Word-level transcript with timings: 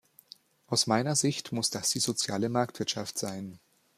Aus 0.65 0.87
meiner 0.87 1.15
Sicht 1.15 1.51
muss 1.51 1.69
das 1.69 1.91
die 1.91 1.99
soziale 1.99 2.49
Marktwirtschaft 2.49 3.19
sein. 3.19 3.59